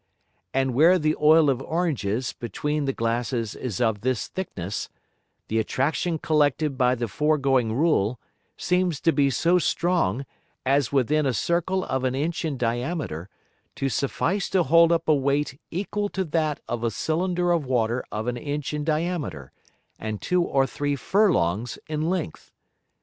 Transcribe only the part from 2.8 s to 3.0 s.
the